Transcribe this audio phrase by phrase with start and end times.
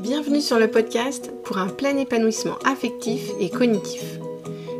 [0.00, 4.02] Bienvenue sur le podcast pour un plein épanouissement affectif et cognitif.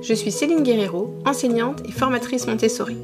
[0.01, 2.97] Je suis Céline Guerrero, enseignante et formatrice Montessori.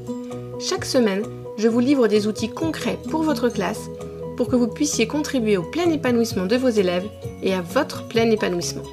[0.59, 1.21] Chaque semaine,
[1.59, 3.91] je vous livre des outils concrets pour votre classe
[4.35, 7.07] pour que vous puissiez contribuer au plein épanouissement de vos élèves
[7.43, 8.83] et à votre plein épanouissement.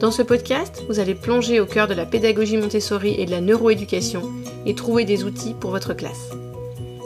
[0.00, 3.42] Dans ce podcast, vous allez plonger au cœur de la pédagogie Montessori et de la
[3.42, 4.22] neuroéducation
[4.64, 6.30] et trouver des outils pour votre classe.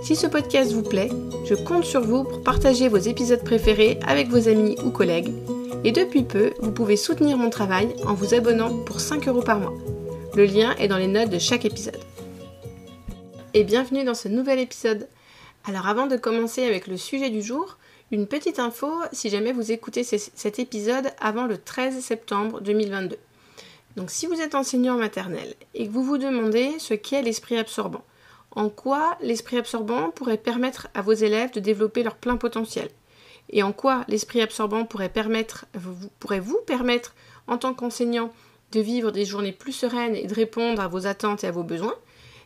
[0.02, 1.10] Si ce podcast vous plaît,
[1.44, 5.32] je compte sur vous pour partager vos épisodes préférés avec vos amis ou collègues.
[5.84, 9.60] Et depuis peu, vous pouvez soutenir mon travail en vous abonnant pour 5 euros par
[9.60, 9.72] mois.
[10.34, 12.00] Le lien est dans les notes de chaque épisode.
[13.54, 15.06] Et bienvenue dans ce nouvel épisode.
[15.64, 17.78] Alors avant de commencer avec le sujet du jour,
[18.10, 23.18] une petite info si jamais vous écoutez cet épisode avant le 13 septembre 2022.
[23.96, 28.02] Donc si vous êtes enseignant maternel et que vous vous demandez ce qu'est l'esprit absorbant,
[28.54, 32.88] en quoi l'esprit absorbant pourrait permettre à vos élèves de développer leur plein potentiel?
[33.50, 35.10] Et en quoi l'esprit absorbant pourrait,
[36.40, 37.14] vous permettre
[37.46, 38.32] en tant qu'enseignant
[38.72, 41.62] de vivre des journées plus sereines et de répondre à vos attentes et à vos
[41.62, 41.94] besoins,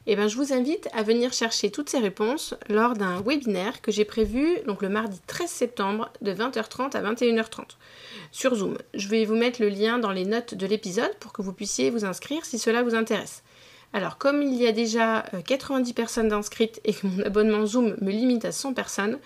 [0.09, 3.91] eh bien, je vous invite à venir chercher toutes ces réponses lors d'un webinaire que
[3.91, 7.77] j'ai prévu le mardi 13 septembre de 20h30 à 21h30
[8.31, 8.79] sur Zoom.
[8.95, 11.91] Je vais vous mettre le lien dans les notes de l'épisode pour que vous puissiez
[11.91, 13.43] vous inscrire si cela vous intéresse.
[13.97, 17.97] Alors, comme il y a déjà 90 euh, personnes inscrites et que mon abonnement Zoom
[18.03, 19.19] me limite à 100 personnes,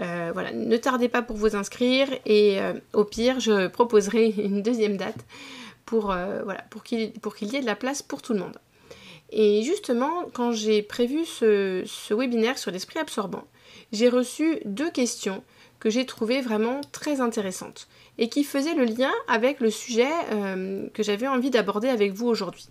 [0.00, 4.62] euh, voilà, ne tardez pas pour vous inscrire et euh, au pire, je proposerai une
[4.62, 5.24] deuxième date
[5.84, 6.12] pour,
[6.82, 8.58] qu'il y ait de la place pour tout le monde.
[9.30, 13.44] Et justement, quand j'ai prévu ce webinaire sur l'esprit absorbant,
[13.92, 15.44] j'ai reçu deux questions
[15.78, 17.86] que j'ai trouvées vraiment très intéressantes
[18.18, 20.10] et qui faisaient le lien avec le sujet
[20.94, 22.66] que j'avais envie d'aborder avec vous aujourd'hui.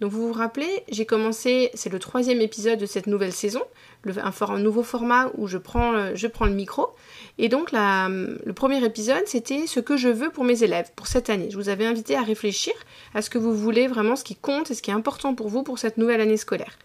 [0.00, 3.60] Donc vous vous rappelez, j'ai commencé, c'est le troisième épisode de cette nouvelle saison,
[4.06, 5.92] un, nouveau format où je prends,
[6.32, 6.88] prends le micro.
[7.36, 11.28] Et donc le premier épisode, c'était ce que je veux pour mes élèves pour cette
[11.28, 11.50] année.
[11.50, 12.72] Je vous avais invité à réfléchir
[13.14, 15.48] à ce que vous voulez vraiment, ce qui compte et ce qui est important pour
[15.48, 16.78] vous pour cette nouvelle année scolaire.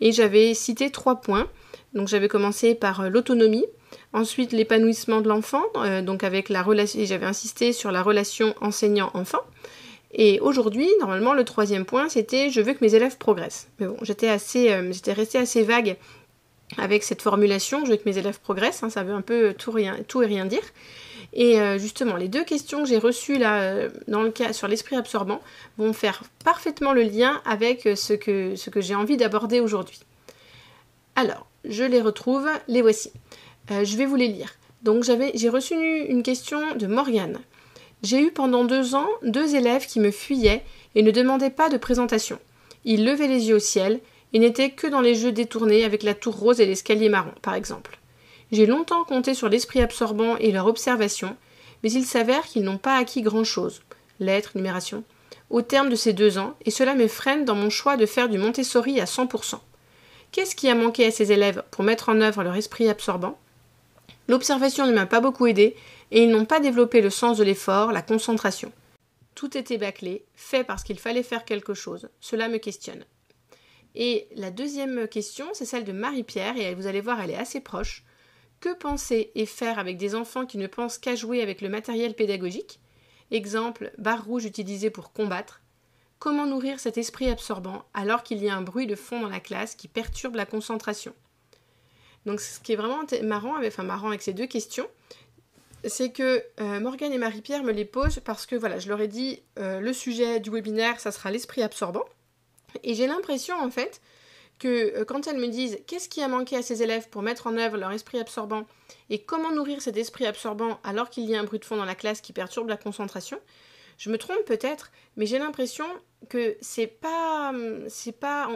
[0.00, 1.48] Et j'avais cité trois points.
[1.94, 3.66] Donc j'avais commencé par euh, l'autonomie,
[4.12, 9.40] ensuite l'épanouissement de l'enfant, euh, donc avec la relation, j'avais insisté sur la relation enseignant-enfant.
[10.14, 13.68] Et aujourd'hui, normalement, le troisième point, c'était je veux que mes élèves progressent.
[13.78, 15.96] Mais bon, j'étais assez, euh, restée assez vague
[16.78, 19.78] avec cette formulation, je veux que mes élèves progressent, hein, ça veut un peu tout,
[19.78, 20.62] et rien dire.
[21.34, 24.68] Et euh, justement, les deux questions que j'ai reçues là, euh, dans le cas sur
[24.68, 25.40] l'esprit absorbant,
[25.78, 30.00] vont faire parfaitement le lien avec ce que, ce que j'ai envie d'aborder aujourd'hui.
[31.16, 33.12] Alors, je les retrouve, les voici.
[33.70, 34.54] je vais vous les lire.
[34.82, 37.38] Donc j'ai reçu une question de Morgane
[38.02, 40.64] j'ai eu pendant deux ans deux élèves qui me fuyaient
[40.94, 42.38] et ne demandaient pas de présentation.
[42.84, 44.00] Ils levaient les yeux au ciel
[44.32, 47.54] et n'étaient que dans les jeux détournés avec la tour rose et l'escalier marron, par
[47.54, 47.98] exemple.
[48.50, 51.36] J'ai longtemps compté sur l'esprit absorbant et leur observation,
[51.82, 53.82] mais il s'avère qu'ils n'ont pas acquis grand-chose,
[54.20, 55.04] lettres, numération,
[55.50, 58.28] au terme de ces deux ans, et cela me freine dans mon choix de faire
[58.28, 59.58] du Montessori à 100%.
[60.32, 63.38] Qu'est-ce qui a manqué à ces élèves pour mettre en œuvre leur esprit absorbant?
[64.28, 65.76] L'observation ne m'a pas beaucoup aidé,
[66.12, 68.70] et ils n'ont pas développé le sens de l'effort, la concentration.
[69.34, 72.10] Tout était bâclé, fait parce qu'il fallait faire quelque chose.
[72.20, 73.06] Cela me questionne.
[73.94, 77.60] Et la deuxième question, c'est celle de Marie-Pierre, et vous allez voir, elle est assez
[77.60, 78.04] proche.
[78.60, 82.14] Que penser et faire avec des enfants qui ne pensent qu'à jouer avec le matériel
[82.14, 82.78] pédagogique?
[83.30, 85.62] Exemple, barre rouge utilisée pour combattre.
[86.18, 89.40] Comment nourrir cet esprit absorbant alors qu'il y a un bruit de fond dans la
[89.40, 91.14] classe qui perturbe la concentration?
[92.26, 94.86] Donc ce qui est vraiment marrant, enfin marrant avec ces deux questions,
[95.84, 99.08] c'est que euh, Morgane et Marie-Pierre me les posent parce que voilà, je leur ai
[99.08, 102.04] dit euh, le sujet du webinaire, ça sera l'esprit absorbant.
[102.82, 104.00] Et j'ai l'impression en fait
[104.58, 107.46] que euh, quand elles me disent qu'est-ce qui a manqué à ces élèves pour mettre
[107.48, 108.64] en œuvre leur esprit absorbant
[109.10, 111.84] et comment nourrir cet esprit absorbant alors qu'il y a un bruit de fond dans
[111.84, 113.40] la classe qui perturbe la concentration,
[113.98, 115.86] je me trompe peut-être, mais j'ai l'impression
[116.28, 117.52] que c'est pas
[117.88, 118.48] c'est pas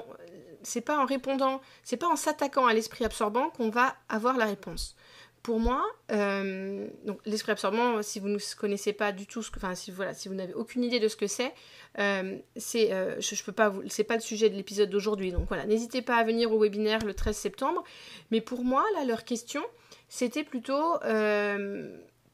[0.62, 4.46] c'est pas en répondant, c'est pas en s'attaquant à l'esprit absorbant qu'on va avoir la
[4.46, 4.96] réponse
[5.46, 9.60] pour moi, euh, donc l'esprit absorbant, si vous ne connaissez pas du tout, ce que,
[9.60, 11.54] enfin si voilà, si vous n'avez aucune idée de ce que c'est,
[12.00, 15.30] euh, c'est, euh, je, peux pas, c'est pas le sujet de l'épisode d'aujourd'hui.
[15.30, 17.84] Donc voilà, n'hésitez pas à venir au webinaire le 13 septembre.
[18.32, 19.62] Mais pour moi, là, leur question,
[20.08, 20.94] c'était plutôt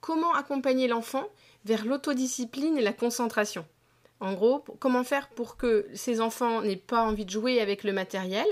[0.00, 1.28] comment accompagner l'enfant
[1.66, 3.66] vers l'autodiscipline et la concentration.
[4.22, 7.92] En gros, comment faire pour que ces enfants n'aient pas envie de jouer avec le
[7.92, 8.46] matériel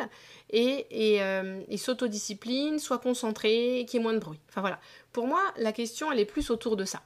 [0.50, 4.40] et, et, euh, s'autodisciplinent, soient concentrés, qu'il y ait moins de bruit.
[4.49, 4.81] Enfin voilà.
[5.12, 7.02] Pour moi, la question, elle est plus autour de ça.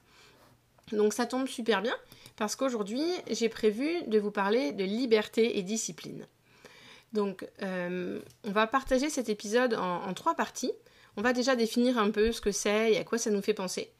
[0.93, 1.94] Donc ça tombe super bien
[2.37, 6.26] parce qu'aujourd'hui, j'ai prévu de vous parler de liberté et discipline.
[7.12, 10.72] Donc, euh, on va partager cet épisode en, en trois parties.
[11.19, 13.52] On va déjà définir un peu ce que c'est et à quoi ça nous fait
[13.52, 13.93] penser.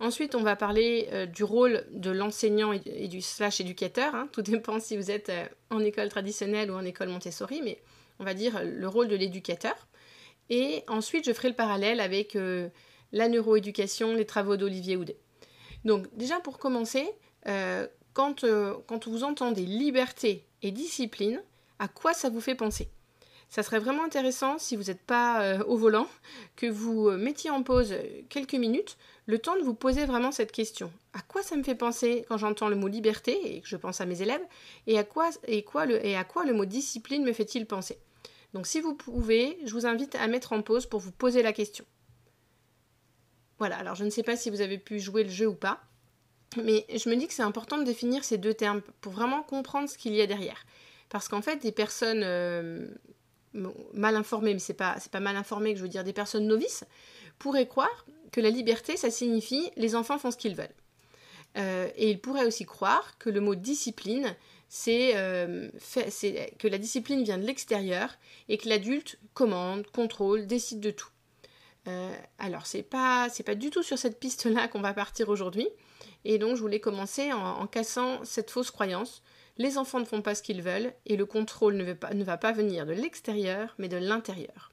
[0.00, 4.14] Ensuite, on va parler euh, du rôle de l'enseignant et, du slash éducateur.
[4.14, 4.28] Hein.
[4.32, 7.78] Tout dépend si vous êtes euh, en école traditionnelle ou en école Montessori, mais
[8.18, 9.74] on va dire le rôle de l'éducateur.
[10.48, 12.36] Et ensuite, je ferai le parallèle avec
[13.12, 15.16] la neuroéducation, les travaux d'Olivier Houdet.
[15.84, 17.08] Donc déjà pour commencer,
[18.12, 18.42] quand
[19.06, 21.40] vous entendez liberté et discipline,
[21.78, 22.88] à quoi ça vous fait penser?
[23.50, 26.06] Ça serait vraiment intéressant, si vous n'êtes pas euh, au volant,
[26.54, 27.94] que vous euh, mettiez en pause
[28.28, 30.92] quelques minutes, le temps de vous poser vraiment cette question.
[31.14, 34.00] À quoi ça me fait penser quand j'entends le mot liberté et que je pense
[34.00, 34.42] à mes élèves
[34.86, 37.98] Et à quoi, et quoi le, et à quoi le mot discipline me fait-il penser?
[38.54, 41.52] Donc si vous pouvez, je vous invite à mettre en pause pour vous poser la
[41.52, 41.84] question.
[43.58, 45.80] Voilà, alors je ne sais pas si vous avez pu jouer le jeu ou pas,
[46.62, 49.88] mais je me dis que c'est important de définir ces deux termes pour vraiment comprendre
[49.88, 50.64] ce qu'il y a derrière.
[51.08, 52.88] Parce qu'en fait, des personnes euh,
[53.52, 56.84] mal informés, mais c'est pas, pas mal informé que je veux dire des personnes novices,
[57.38, 60.68] pourraient croire que la liberté, ça signifie les enfants font ce qu'ils veulent.
[61.58, 64.36] Euh, et ils pourraient aussi croire que le mot discipline,
[64.68, 65.68] c'est euh,
[66.58, 68.10] que la discipline vient de l'extérieur
[68.48, 71.08] et que l'adulte commande, contrôle, décide de tout.
[71.88, 75.30] Euh, alors c'est pas c'est pas du tout sur cette piste là qu'on va partir
[75.30, 75.66] aujourd'hui
[76.26, 79.22] et donc je voulais commencer en cassant cette fausse croyance
[79.60, 82.86] les enfants ne font pas ce qu'ils veulent et le contrôle ne, va pas venir
[82.86, 84.72] de l'extérieur mais de l'intérieur.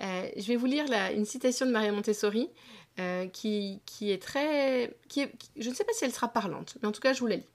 [0.00, 2.50] Euh, je vais vous lire une citation de Maria Montessori
[2.98, 4.92] euh, qui, est très...
[5.14, 7.36] je ne sais pas si elle sera parlante, mais en tout cas je vous la
[7.36, 7.48] lis.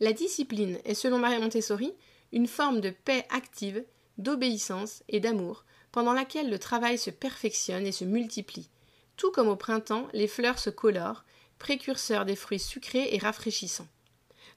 [0.00, 1.92] La discipline est selon Maria Montessori
[2.32, 3.84] une forme de paix active,
[4.16, 8.70] d'obéissance et d'amour, pendant laquelle le travail se perfectionne et se multiplie.
[9.18, 11.26] Tout comme au printemps, les fleurs se colorent,
[11.58, 13.88] précurseurs des fruits sucrés et rafraîchissants.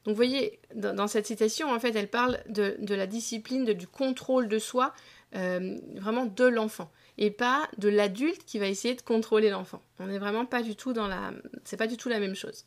[0.07, 4.47] Donc vous voyez, dans, cette citation, en fait, elle parle de, la discipline, du contrôle
[4.47, 4.93] de soi,
[5.35, 9.81] euh, vraiment de l'enfant, et pas de l'adulte qui va essayer de contrôler l'enfant.
[9.99, 11.33] On n'est vraiment pas du tout dans la...
[11.65, 12.63] C'est pas du tout la même chose.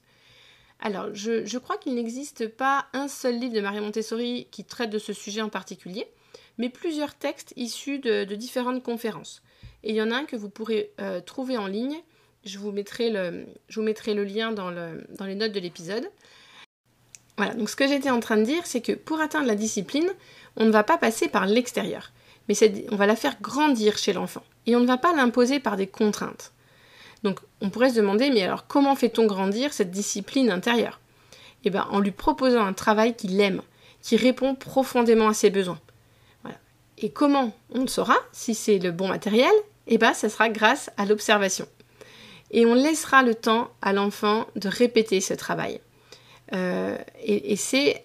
[0.81, 4.99] Alors, je, crois qu'il n'existe pas un seul livre de Marie Montessori qui traite de
[4.99, 6.07] ce sujet en particulier,
[6.59, 9.43] mais plusieurs textes issus de, différentes conférences.
[9.83, 12.03] Et il y en a un que vous pourrez euh, trouver en ligne.
[12.45, 16.07] Je vous mettrai le, lien dans les notes de l'épisode.
[17.41, 20.11] Voilà, donc ce que j'étais en train de dire, c'est que pour atteindre la discipline,
[20.59, 22.13] on ne va pas passer par l'extérieur,
[22.47, 22.55] mais
[22.93, 24.45] on va la faire grandir chez l'enfant.
[24.67, 26.53] Et on ne va pas l'imposer par des contraintes.
[27.23, 31.01] Donc on pourrait se demander, mais alors comment fait-on grandir cette discipline intérieure?
[31.65, 33.63] Eh bien en lui proposant un travail qu'il aime,
[34.03, 35.81] qui répond profondément à ses besoins.
[36.99, 39.51] Et comment on saura si c'est le bon matériel?
[39.87, 41.67] Eh bien ça sera grâce à l'observation.
[42.51, 45.81] Et on laissera le temps à l'enfant de répéter ce travail.
[46.53, 48.05] Euh, et, c'est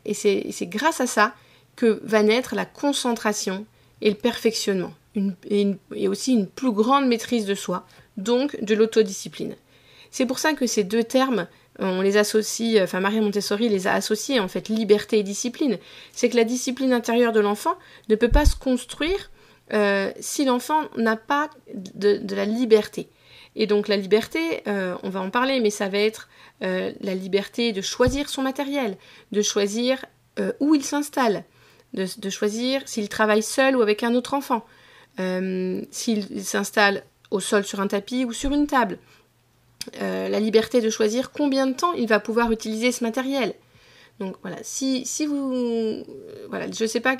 [0.68, 1.34] grâce à ça
[1.76, 3.66] que va naître la concentration
[4.02, 4.94] et le perfectionnement,
[5.50, 7.86] et, aussi une plus grande maîtrise de soi,
[8.18, 9.56] donc de l'autodiscipline.
[10.12, 11.48] C'est pour ça que ces deux termes,
[11.80, 15.78] on les associe, enfin Marie Montessori les a associés en fait, liberté et discipline.
[16.14, 17.76] C'est que la discipline intérieure de l'enfant
[18.08, 19.30] ne peut pas se construire
[19.74, 23.10] euh, si l'enfant n'a pas de, la liberté.
[23.56, 26.28] Et donc la liberté, euh, on va en parler, mais ça va être
[26.63, 28.98] euh, la liberté de choisir son matériel,
[29.31, 30.06] de choisir
[30.40, 31.44] euh, où il s'installe,
[31.94, 34.66] de, choisir s'il travaille seul ou avec un autre enfant,
[35.18, 39.00] s'il s'installe au sol sur un tapis ou sur une table.
[40.01, 43.53] la liberté de choisir combien de temps il va pouvoir utiliser ce matériel.
[44.19, 46.03] Donc voilà, si, si vous...
[46.50, 47.17] Voilà, je ne sais pas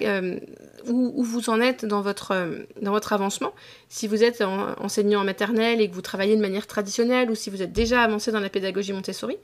[0.88, 3.54] où, vous en êtes dans votre, dans votre avancement.
[3.90, 7.50] Si vous êtes enseignant en maternelle et que vous travaillez de manière traditionnelle ou si
[7.50, 9.38] vous êtes déjà avancé dans la pédagogie Montessori.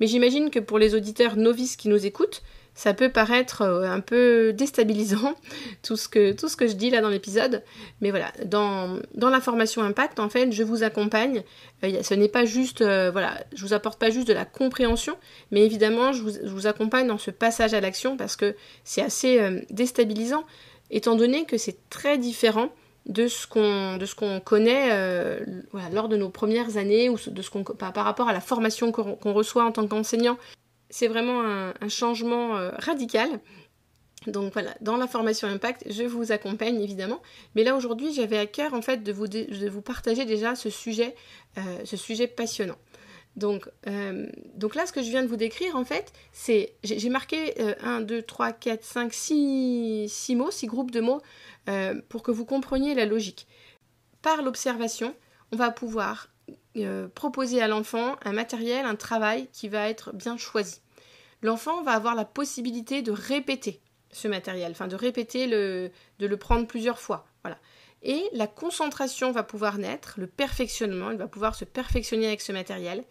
[0.00, 2.42] Mais j'imagine que pour les auditeurs novices qui nous écoutent,
[2.78, 5.34] ça peut paraître euh, un peu déstabilisant,
[5.82, 7.64] tout ce que, tout ce que je dis là dans l'épisode.
[8.00, 11.42] Mais voilà, dans, dans la formation Impact, en fait, je vous accompagne.
[11.82, 15.16] Euh, ce n'est pas juste, euh, voilà, je vous apporte pas juste de la compréhension,
[15.50, 18.54] mais évidemment, je vous, accompagne dans ce passage à l'action parce que
[18.84, 20.44] c'est assez déstabilisant,
[20.90, 22.68] étant donné que c'est très différent
[23.06, 25.40] de ce qu'on connaît
[25.92, 29.32] lors de nos premières années ou de ce qu'on par, rapport à la formation qu'on
[29.32, 30.36] reçoit en tant qu'enseignant
[30.90, 33.40] c'est vraiment un, changement euh, radical.
[34.26, 37.22] Donc voilà, dans la formation Impact, je vous accompagne évidemment.
[37.54, 41.14] Mais là aujourd'hui, j'avais à cœur en fait de vous, partager déjà ce sujet,
[41.56, 42.78] euh, ce sujet passionnant.
[43.36, 46.74] Donc, euh, donc là, ce que je viens de vous décrire, en fait, c'est.
[46.82, 51.20] J'ai marqué 1, 2, 3, 4, 5, 6, mots, 6 groupes de mots,
[52.08, 53.46] pour que vous compreniez la logique.
[54.22, 55.14] Par l'observation,
[55.52, 56.30] on va pouvoir
[56.84, 60.80] euh, proposer à l'enfant un matériel, un travail qui va être bien choisi.
[61.42, 63.80] L'enfant va avoir la possibilité de répéter
[64.10, 67.26] ce matériel, enfin de répéter le, de le prendre plusieurs fois.
[67.42, 67.58] Voilà.
[68.02, 72.52] Et la concentration va pouvoir naître, le perfectionnement, il va pouvoir se perfectionner avec ce
[72.52, 73.04] matériel.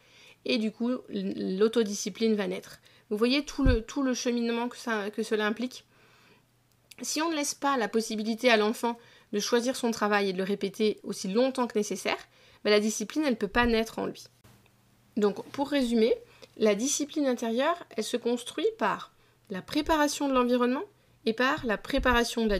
[0.45, 2.79] et du coup l'autodiscipline va naître.
[3.09, 5.86] Vous voyez tout le, cheminement que cela implique?
[7.01, 8.97] Si on ne laisse pas la possibilité à l'enfant
[9.33, 12.17] de choisir son travail et de le répéter aussi longtemps que nécessaire,
[12.69, 14.25] la discipline, elle ne peut pas naître en lui.
[15.15, 16.13] Donc, pour résumer,
[16.57, 19.12] la discipline intérieure, elle se construit par
[19.50, 20.83] la préparation de l'environnement
[21.25, 22.59] et par la préparation de.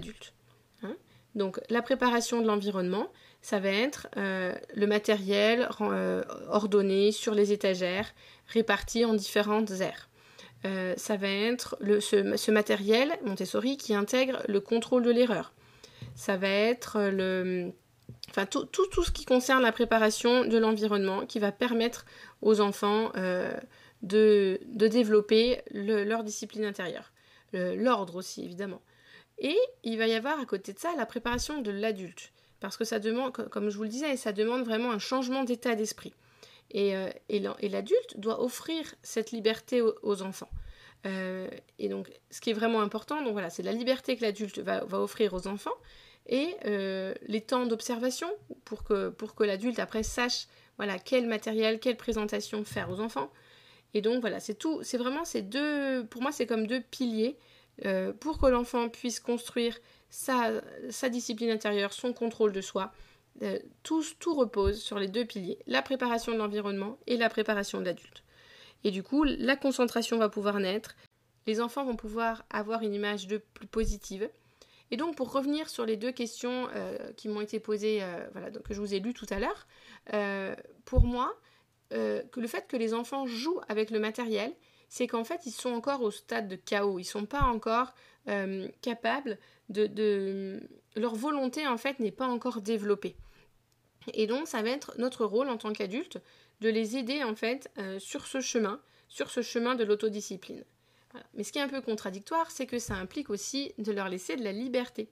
[0.84, 0.96] Hein.
[1.36, 3.08] Donc, la préparation de l'environnement,
[3.42, 8.14] ça va être euh, le matériel euh, ordonné sur les étagères,
[8.48, 10.10] réparti en différentes aires.
[10.66, 15.54] Euh, ça va être ce, matériel Montessori qui intègre le contrôle de l'erreur.
[16.16, 17.72] Ça va être le,
[18.30, 18.68] enfin tout,
[19.04, 22.06] ce qui concerne la préparation de l'environnement qui va permettre
[22.42, 23.12] aux enfants
[24.02, 27.12] de, développer leur discipline intérieure.
[27.54, 28.82] L'ordre aussi, évidemment.
[29.40, 32.32] Et il va y avoir à côté de ça la préparation de l'adulte.
[32.60, 35.76] Parce que ça demande, comme je vous le disais, ça demande vraiment un changement d'état
[35.76, 36.14] d'esprit.
[36.72, 37.10] Et, euh,
[37.62, 40.50] l'adulte doit offrir cette liberté aux, enfants.
[41.06, 43.18] Euh, et donc, ce qui est vraiment important,
[43.50, 45.76] c'est la liberté que l'adulte va, offrir aux enfants
[46.28, 48.30] et euh, les temps d'observation
[48.66, 53.32] pour que, pour que l'adulte après sache voilà quel matériel, quelle présentation faire aux enfants.
[53.96, 57.38] Et donc voilà, c'est tout, c'est vraiment ces deux, pour moi c'est comme deux piliers
[58.20, 59.78] pour que l'enfant puisse construire
[60.10, 62.92] sa, discipline intérieure, son contrôle de soi.
[63.44, 67.80] Euh, tout, tout repose sur les deux piliers, la préparation de l'environnement et la préparation
[67.80, 68.24] de l'adulte.
[68.84, 70.96] Et du coup, la concentration va pouvoir naître,
[71.46, 74.30] les enfants vont pouvoir avoir une image de plus positive.
[74.92, 78.50] Et donc, pour revenir sur les deux questions euh, qui m'ont été posées, euh, voilà,
[78.52, 79.68] que je vous ai lues tout à l'heure,
[80.86, 81.34] pour moi,
[81.92, 84.54] le fait que les enfants jouent avec le matériel,
[84.90, 87.00] c'est qu'en fait, ils sont encore au stade de chaos.
[87.00, 87.94] Ils ne sont pas encore
[88.28, 89.38] euh, capables
[89.70, 90.60] de,
[90.96, 93.16] Leur volonté, en fait, n'est pas encore développée.
[94.14, 96.20] Et donc, ça va être notre rôle en tant qu'adulte
[96.62, 100.64] de les aider, en fait, euh, sur ce chemin, sur ce chemin de l'autodiscipline.
[101.34, 104.36] Mais ce qui est un peu contradictoire, c'est que ça implique aussi de leur laisser
[104.36, 105.10] de la liberté.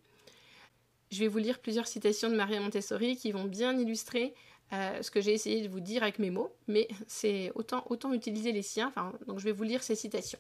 [1.12, 4.34] Je vais vous lire plusieurs citations de Maria Montessori qui vont bien illustrer
[4.74, 8.14] euh, ce que j'ai essayé de vous dire avec mes mots, mais c'est autant, autant
[8.14, 8.92] utiliser les siens,
[9.28, 10.40] donc je vais vous lire ces citations.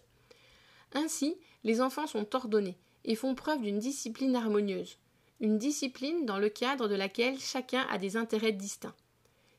[0.93, 4.97] Ainsi, les enfants sont ordonnés et font preuve d'une discipline harmonieuse,
[5.41, 8.95] une discipline dans le cadre de laquelle chacun a des intérêts distincts.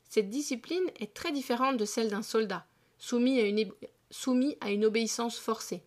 [0.09, 2.67] Cette discipline est très différente de celle d'un soldat,
[2.99, 3.71] soumis à, une,
[4.11, 5.83] soumis à une obéissance forcée,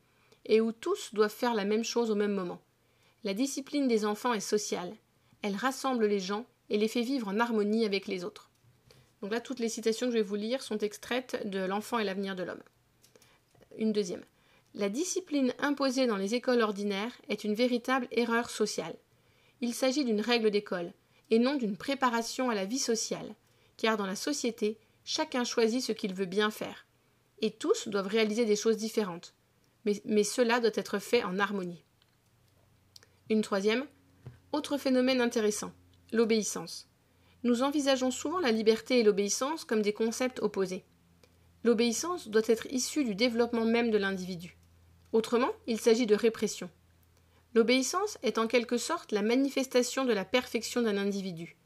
[0.46, 2.62] et où tous doivent faire la même chose au même moment.
[3.24, 4.96] La discipline des enfants est sociale.
[5.42, 8.50] Elle rassemble les gens et les fait vivre en harmonie avec les autres.
[9.22, 12.04] Donc là, toutes les citations que je vais vous lire sont extraites de L'enfant et
[12.04, 12.64] l'avenir de l'homme.
[13.78, 14.24] Une deuxième.
[14.76, 18.96] La discipline imposée dans les écoles ordinaires est une véritable erreur sociale.
[19.62, 20.94] Il s'agit d'une règle d'école,
[21.32, 23.36] et non d'une préparation à la vie sociale,
[23.78, 26.86] car dans la société, chacun choisit ce qu'il veut bien faire,
[27.42, 29.34] et tous doivent réaliser des choses différentes,
[29.86, 31.84] mais, cela doit être fait en harmonie.
[33.30, 33.86] Une troisième.
[34.52, 35.72] Autre phénomène intéressant,
[36.12, 36.90] l'obéissance
[37.44, 40.84] nous envisageons souvent la liberté et l'obéissance comme des concepts opposés.
[41.64, 44.58] L'obéissance doit être issue du développement même de l'individu.
[45.14, 46.70] Autrement, il s'agit de répression.
[47.56, 51.58] L'obéissance est en quelque sorte la manifestation de la perfection d'un individu.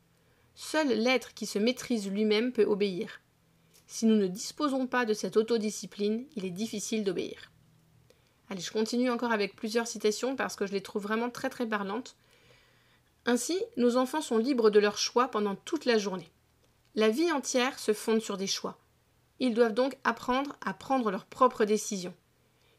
[0.55, 3.21] Seul l'être qui se maîtrise lui-même peut obéir.
[3.87, 7.51] Si nous ne disposons pas de cette autodiscipline, il est difficile d'obéir.
[8.49, 11.65] Allez, je continue encore avec plusieurs citations parce que je les trouve vraiment très très
[11.65, 12.15] parlantes.
[13.25, 16.29] Ainsi, nos enfants sont libres de leurs choix pendant toute la journée.
[16.95, 18.77] La vie entière se fonde sur des choix.
[19.39, 22.13] Ils doivent donc apprendre à prendre leurs propres décisions.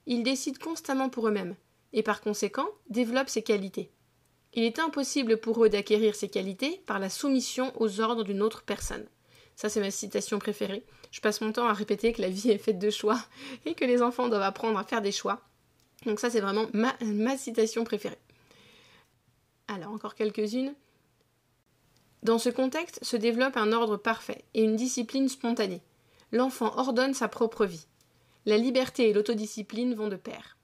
[0.06, 1.56] Ils décident constamment pour eux-mêmes,
[1.92, 3.90] et par conséquent développent ces qualités.
[4.52, 8.62] Il est impossible pour eux d'acquérir ces qualités par la soumission aux ordres d'une autre
[8.62, 9.06] personne.
[9.56, 10.84] Ça, c'est ma citation préférée.
[11.10, 13.20] Je passe mon temps à répéter que la vie est faite de choix
[13.64, 15.42] et que les enfants doivent apprendre à faire des choix.
[16.06, 18.18] Donc ça, c'est vraiment ma, citation préférée.
[19.68, 20.74] Alors encore quelques-unes.
[22.22, 25.82] Dans ce contexte se développe un ordre parfait et une discipline spontanée.
[26.32, 27.86] L'enfant ordonne sa propre vie.
[28.46, 30.56] La liberté et l'autodiscipline vont de pair.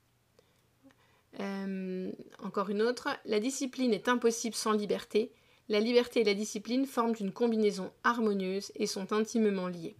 [1.39, 2.11] Euh,
[2.43, 3.09] encore une autre.
[3.25, 5.31] La discipline est impossible sans liberté.
[5.69, 9.95] La liberté et la discipline forment une combinaison harmonieuse et sont intimement liées.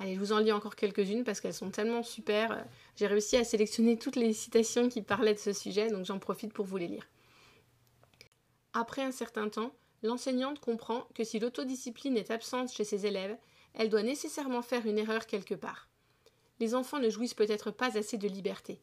[0.00, 2.64] Allez, je vous en lis encore quelques-unes parce qu'elles sont tellement super.
[2.96, 6.52] J'ai réussi à sélectionner toutes les citations qui parlaient de ce sujet, donc j'en profite
[6.52, 7.08] pour vous les lire.
[8.74, 9.72] Après un certain temps,
[10.04, 13.36] l'enseignante comprend que si l'autodiscipline est absente chez ses élèves,
[13.74, 15.88] elle doit nécessairement faire une erreur quelque part.
[16.60, 18.80] Les enfants ne jouissent peut-être pas assez de liberté.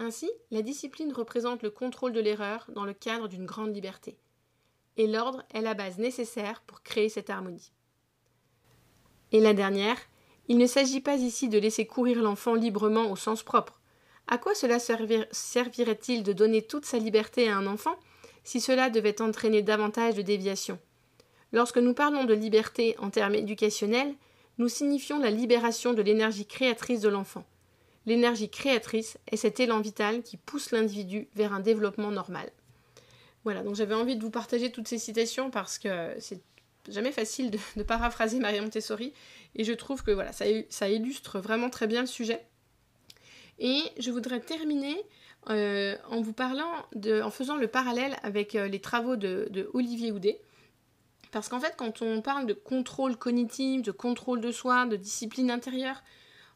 [0.00, 4.16] Ainsi, la discipline représente le contrôle de l'erreur dans le cadre d'une grande liberté.
[4.96, 7.72] Et l'ordre est la base nécessaire pour créer cette harmonie.
[9.30, 9.98] Et la dernière,
[10.48, 13.80] Il ne s'agit pas ici de laisser courir l'enfant librement au sens propre.
[14.26, 17.96] À quoi cela servirait-il de donner toute sa liberté à un enfant
[18.44, 20.78] si cela devait entraîner davantage de déviation
[21.52, 24.14] Lorsque nous parlons de liberté en termes éducationnels,
[24.58, 27.44] nous signifions la libération de l'énergie créatrice de l'enfant.
[28.06, 32.50] L'énergie créatrice est cet élan vital qui pousse l'individu vers un développement normal.
[33.44, 36.42] Voilà, donc j'avais envie de vous partager toutes ces citations parce que c'est
[36.88, 39.12] jamais facile de, paraphraser Maria Montessori
[39.54, 42.44] et je trouve que voilà, ça, illustre vraiment très bien le sujet.
[43.58, 44.96] Et je voudrais terminer
[45.50, 50.12] euh, en vous parlant, de, en faisant le parallèle avec euh, les travaux de, Olivier
[50.12, 50.40] Houdet.
[51.32, 55.50] Parce qu'en fait, quand on parle de contrôle cognitif, de contrôle de soi, de discipline
[55.50, 56.02] intérieure,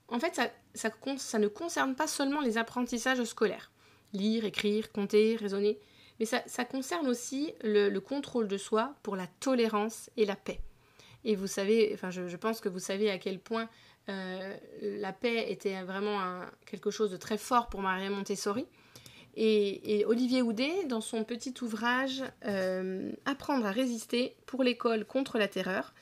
[0.09, 0.41] en fait,
[0.75, 3.71] ça, ne concerne pas seulement les apprentissages scolaires.
[4.13, 5.79] Lire, écrire, compter, raisonner.
[6.23, 10.61] Mais ça, concerne aussi le, contrôle de soi pour la tolérance et la paix.
[11.25, 13.69] Et vous savez, enfin, je, pense que vous savez à quel point
[14.09, 16.21] euh, la paix était vraiment
[16.65, 18.67] quelque chose de très fort pour Maria Montessori.
[19.35, 25.49] Et, Olivier Houdet, dans son petit ouvrage euh, Apprendre à résister pour l'école contre la
[25.49, 25.93] terreur,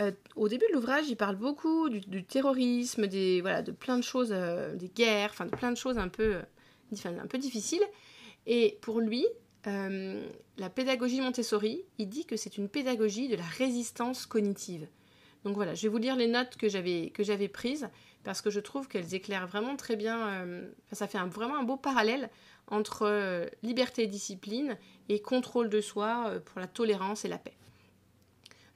[0.00, 4.02] euh, au début de l'ouvrage, il parle beaucoup du, terrorisme, des, voilà, de plein de
[4.02, 6.38] choses, des guerres, enfin de plein de choses un peu,
[7.04, 7.84] un peu difficiles.
[8.46, 9.26] Et pour lui,
[9.66, 14.86] la pédagogie Montessori, il dit que c'est une pédagogie de la résistance cognitive.
[15.44, 17.88] Donc voilà, je vais vous lire les notes que j'avais prises
[18.24, 20.46] parce que je trouve qu'elles éclairent vraiment très bien.
[20.92, 22.30] ça fait vraiment un beau parallèle
[22.70, 24.76] entre euh, liberté et discipline
[25.08, 27.56] et contrôle de soi euh, pour la tolérance et la paix.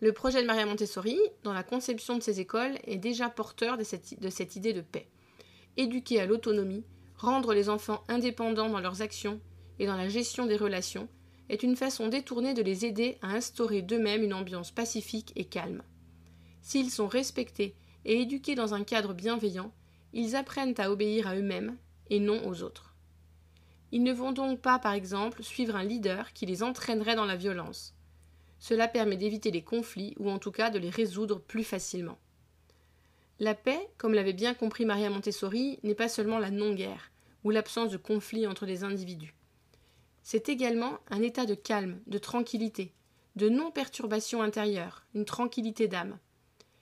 [0.00, 3.84] Le projet de Maria Montessori, dans la conception de ses écoles, est déjà porteur de
[3.84, 5.08] cette idée de paix.
[5.76, 6.84] Éduquer à l'autonomie,
[7.16, 9.40] rendre les enfants indépendants dans leurs actions
[9.78, 11.08] et dans la gestion des relations,
[11.48, 15.82] est une façon détournée de les aider à instaurer d'eux-mêmes une ambiance pacifique et calme.
[16.62, 19.72] S'ils sont respectés et éduqués dans un cadre bienveillant,
[20.12, 21.76] ils apprennent à obéir à eux-mêmes
[22.08, 22.94] et non aux autres.
[23.92, 27.36] Ils ne vont donc pas, par exemple, suivre un leader qui les entraînerait dans la
[27.36, 27.94] violence.
[28.58, 32.18] Cela permet d'éviter les conflits ou en tout cas de les résoudre plus facilement.
[33.40, 37.10] La paix, comme l'avait bien compris Maria Montessori, n'est pas seulement la non-guerre
[37.42, 39.34] ou l'absence de conflit entre les individus.
[40.24, 42.92] C'est également un état de calme, de tranquillité,
[43.36, 46.18] de non-perturbation intérieure, une tranquillité d'âme.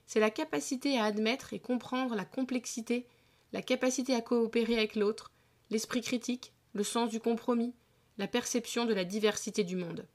[0.06, 3.04] C'est la capacité à admettre et comprendre la complexité,
[3.52, 5.32] la capacité à coopérer avec l'autre,
[5.70, 7.74] l'esprit critique, le sens du compromis,
[8.16, 10.06] la perception de la diversité du monde.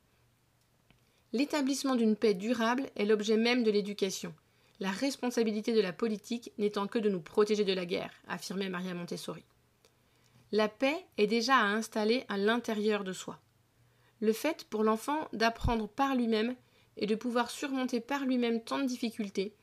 [1.33, 4.33] L'établissement d'une paix durable est l'objet même de l'éducation,
[4.79, 8.93] la responsabilité de la politique n'étant que de nous protéger de la guerre, affirmait Maria
[8.93, 9.43] Montessori.
[10.53, 13.39] La paix est déjà à installer à l'intérieur de soi.
[14.21, 16.55] Le fait pour l'enfant d'apprendre par lui-même
[16.95, 19.53] et de pouvoir surmonter par lui-même tant de difficultés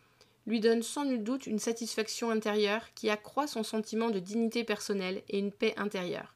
[0.46, 5.22] lui donne sans nul doute une satisfaction intérieure qui accroît son sentiment de dignité personnelle
[5.30, 6.34] et une paix intérieure.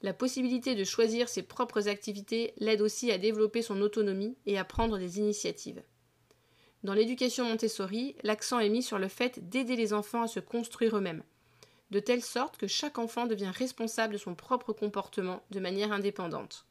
[0.00, 4.64] La possibilité de choisir ses propres activités l'aide aussi à développer son autonomie et à
[4.64, 5.82] prendre des initiatives.
[6.82, 10.96] Dans l'éducation Montessori, l'accent est mis sur le fait d'aider les enfants à se construire
[10.96, 11.22] eux-mêmes,
[11.90, 16.66] de telle sorte que chaque enfant devient responsable de son propre comportement de manière indépendante.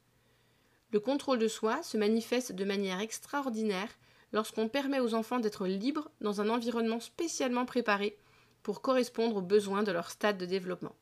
[0.91, 3.89] Le contrôle de soi se manifeste de manière extraordinaire
[4.33, 8.17] lorsqu'on permet aux enfants d'être libres dans un environnement spécialement préparé
[8.63, 10.95] pour correspondre aux besoins de leur stade de développement.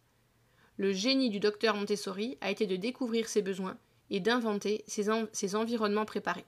[0.77, 3.77] Le génie du docteur Montessori a été de découvrir ses besoins
[4.10, 6.45] et d'inventer ses, environnements préparés.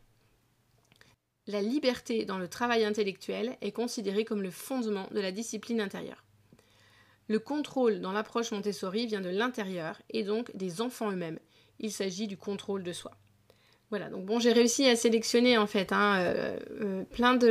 [1.48, 6.24] La liberté dans le travail intellectuel est considérée comme le fondement de la discipline intérieure.
[7.30, 11.38] Le contrôle dans l'approche Montessori vient de l'intérieur et donc des enfants eux-mêmes.
[11.80, 13.12] Il s'agit du contrôle de soi.
[13.92, 17.04] Voilà, donc bon, j'ai réussi à sélectionner en fait hein, euh, euh,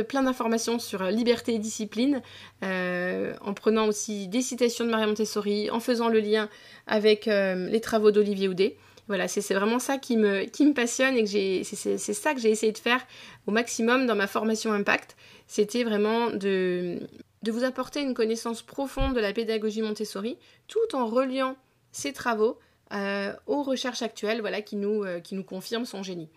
[0.03, 2.21] plein d'informations sur euh, liberté et discipline,
[2.61, 6.49] en prenant aussi des citations de Maria Montessori, en faisant le lien
[6.85, 8.77] avec les travaux d'Olivier Houdet.
[9.07, 13.01] Voilà, c'est vraiment ça qui me, passionne et c'est ça que j'ai essayé de faire
[13.47, 15.15] au maximum dans ma formation Impact.
[15.47, 16.99] C'était vraiment de,
[17.43, 21.55] de vous apporter une connaissance profonde de la pédagogie Montessori, tout en reliant
[21.91, 22.59] ces travaux
[22.91, 26.29] euh, aux recherches actuelles voilà, qui, nous, euh, qui nous confirment son génie.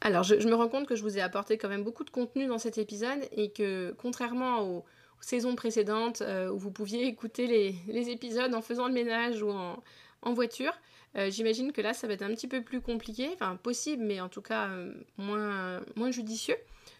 [0.00, 2.46] Alors, je, me rends compte que je vous ai apporté quand même beaucoup de contenu
[2.46, 4.84] dans cet épisode et que, contrairement aux,
[5.20, 7.48] saisons précédentes euh, où vous pouviez écouter
[7.88, 10.72] les, épisodes en faisant le ménage ou en, voiture,
[11.14, 14.28] j'imagine que là, ça va être un petit peu plus compliqué, enfin possible, mais en
[14.28, 14.70] tout cas
[15.16, 16.56] moins, moins judicieux.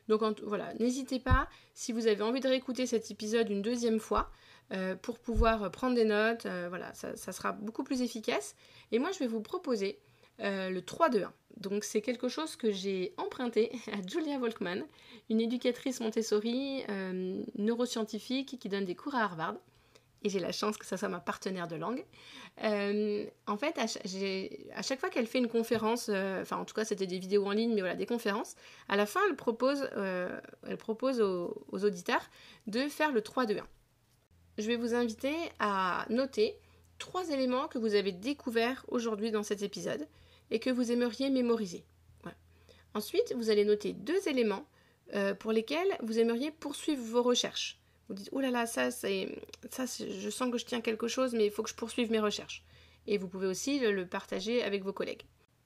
[0.09, 4.31] Donc voilà, n'hésitez pas, si vous avez envie de réécouter cet épisode une deuxième fois,
[4.73, 6.44] euh, pour pouvoir prendre des notes.
[6.44, 8.55] Euh, voilà, ça, sera beaucoup plus efficace.
[8.92, 9.99] Et moi, je vais vous proposer
[10.40, 11.31] le 3-2-1.
[11.57, 14.85] Donc c'est quelque chose que j'ai emprunté à Julia Volkman,
[15.31, 16.85] une éducatrice Montessori
[17.57, 19.57] neuroscientifique qui donne des cours à Harvard
[20.22, 22.04] et j'ai la chance que ça soit ma partenaire de langue.
[22.64, 23.87] Euh, en fait, à,
[24.83, 27.52] chaque fois qu'elle fait une conférence, euh, enfin en tout cas c'était des vidéos en
[27.52, 28.57] ligne, mais voilà, des conférences,
[28.88, 32.28] à la fin elle propose, euh, elle propose aux, aux, auditeurs
[32.66, 33.62] de faire le 3-2-1.
[34.59, 36.57] Je vais vous inviter à noter
[36.98, 40.09] trois éléments que vous avez découverts aujourd'hui dans cet épisode
[40.50, 41.85] et que vous aimeriez mémoriser.
[42.94, 44.66] Ensuite, vous allez noter deux éléments
[45.38, 47.78] pour lesquels vous aimeriez poursuivre vos recherches.
[48.09, 49.38] Vous dites, oh là là, ça, c'est,
[49.71, 52.21] ça je sens que je tiens quelque chose, mais il faut que je poursuive mes
[52.21, 52.64] recherches.
[53.07, 55.23] Et vous pouvez aussi le, partager avec vos collègues.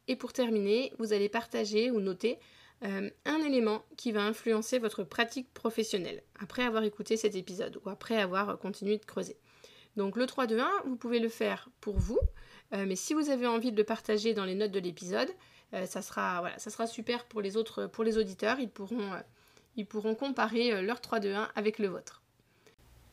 [0.09, 2.39] Et pour terminer, vous allez partager ou noter
[2.85, 7.91] euh, un élément qui va influencer votre pratique professionnelle, après avoir écouté cet épisode ou
[7.91, 9.37] après avoir continué de creuser.
[9.97, 12.19] Donc le 3 2 1, vous pouvez le faire pour vous,
[12.73, 15.31] euh, mais si vous avez envie de le partager dans les notes de l'épisode,
[15.75, 19.13] euh, ça, sera, voilà, ça sera super pour les autres, pour les auditeurs, ils pourront,
[19.77, 22.22] ils pourront comparer leur 3 2 1 avec le vôtre.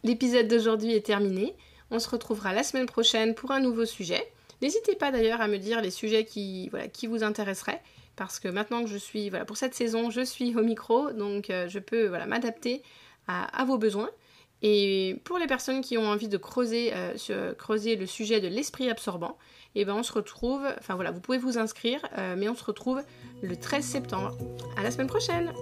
[0.04, 1.56] L'épisode d'aujourd'hui est terminé.
[1.92, 4.32] On se retrouvera la semaine prochaine pour un nouveau sujet.
[4.62, 6.70] N'hésitez pas d'ailleurs à me dire les sujets qui,
[7.08, 7.82] vous intéresseraient,
[8.16, 11.50] parce que maintenant que je suis, voilà, pour cette saison, je suis au micro, donc
[11.50, 12.84] euh, je peux voilà, m'adapter
[13.28, 14.10] à, vos besoins.
[14.62, 19.38] Et pour les personnes qui ont envie de creuser, euh, le sujet de l'esprit absorbant,
[19.76, 22.56] et eh ben on se retrouve, enfin voilà, vous pouvez vous inscrire, euh, mais on
[22.56, 23.02] se retrouve
[23.44, 24.36] le 13 septembre.
[24.76, 25.54] À la semaine prochaine!